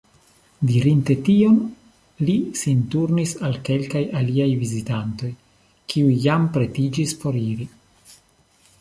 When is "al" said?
3.49-3.61